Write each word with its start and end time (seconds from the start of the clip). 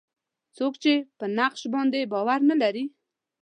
څوک 0.57 0.73
یې 0.85 0.95
په 1.19 1.25
نقش 1.37 1.61
باندې 1.73 2.09
باور 2.11 2.39
نه 2.49 2.55
لري. 2.61 2.85